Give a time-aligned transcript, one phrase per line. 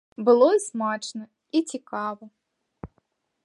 [0.27, 1.23] Было і смачна,
[1.59, 2.25] і цікава.